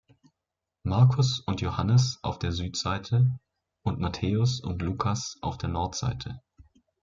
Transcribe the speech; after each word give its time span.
Markus 0.81 1.41
und 1.41 1.61
Johannes 1.61 2.17
auf 2.23 2.39
der 2.39 2.51
Südseite 2.53 3.37
und 3.83 3.99
Matthäus 3.99 4.59
und 4.59 4.81
Lukas 4.81 5.37
auf 5.41 5.59
der 5.59 5.69
Nordseite. 5.69 6.41